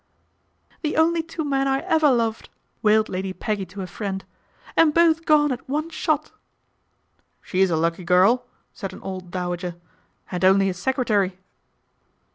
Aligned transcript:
'The 0.81 0.97
only 0.97 1.21
two 1.21 1.43
men 1.45 1.67
I 1.67 1.81
ever 1.81 2.09
loved," 2.09 2.49
wailed 2.81 3.07
Lady 3.07 3.33
Peggy 3.33 3.67
to 3.67 3.83
a 3.83 3.85
friend," 3.85 4.25
and 4.75 4.95
both 4.95 5.25
gone 5.25 5.51
at 5.51 5.69
one 5.69 5.91
shot."" 5.91 6.31
She's 7.43 7.69
a 7.69 7.77
lucky 7.77 8.03
girl," 8.03 8.47
said 8.73 8.93
an 8.93 9.03
old 9.03 9.29
dowager," 9.29 9.75
and 10.31 10.43
only 10.43 10.69
a 10.69 10.73
secretary." 10.73 11.37